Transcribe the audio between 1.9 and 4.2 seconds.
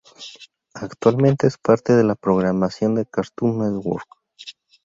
de la programación de Cartoon Network.